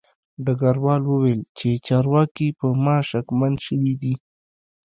ډګروال 0.45 1.03
وویل 1.07 1.41
چې 1.57 1.69
چارواکي 1.87 2.47
په 2.59 2.67
ما 2.83 2.97
شکمن 3.09 3.53
شوي 3.67 3.93
دي 4.01 4.13